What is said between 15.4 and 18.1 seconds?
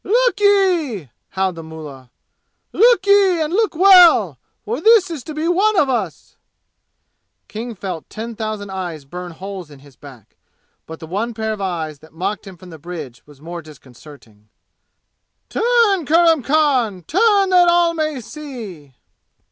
"Turn, Kurram Khan! Turn that all